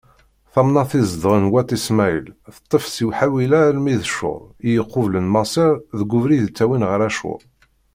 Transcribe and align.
Tamnaṭ 0.53 0.91
i 0.99 1.01
zedɣen 1.09 1.45
wat 1.51 1.69
Ismaɛil, 1.77 2.27
teṭṭef 2.55 2.83
si 2.93 3.05
Ḥawila 3.17 3.59
armi 3.67 3.95
d 4.01 4.03
Cur, 4.13 4.43
i 4.67 4.69
yequblen 4.75 5.31
Maṣer, 5.33 5.73
deg 5.97 6.11
ubrid 6.17 6.43
ittawin 6.49 6.87
ɣer 6.89 7.01
Acur. 7.09 7.41